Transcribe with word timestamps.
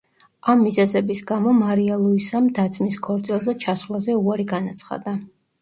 ამ 0.53 0.61
მიზეზების 0.67 1.21
გამო 1.31 1.53
მარია 1.57 1.99
ლუისამ 2.05 2.47
და-ძმის 2.61 2.97
ქორწილზე 3.09 3.55
ჩასვლაზე 3.67 4.17
უარი 4.23 4.51
განაცხადა. 4.57 5.19